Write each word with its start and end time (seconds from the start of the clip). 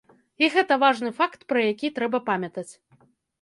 І 0.43 0.47
гэта 0.53 0.77
важны 0.83 1.11
факт, 1.19 1.43
пра 1.53 1.61
які 1.67 1.93
трэба 2.01 2.23
памятаць. 2.31 2.67